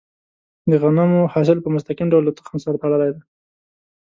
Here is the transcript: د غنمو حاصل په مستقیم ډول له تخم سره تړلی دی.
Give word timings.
د 0.69 0.71
غنمو 0.81 1.21
حاصل 1.33 1.57
په 1.61 1.69
مستقیم 1.75 2.07
ډول 2.13 2.23
له 2.25 2.33
تخم 2.39 2.55
سره 2.65 2.81
تړلی 2.83 3.09
دی. 3.15 3.21